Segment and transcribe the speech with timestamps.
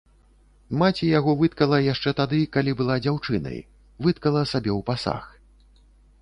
[0.81, 3.61] Маці яго выткала яшчэ тады, калі была дзяўчынай,
[4.07, 5.23] выткала сабе ў пасаг.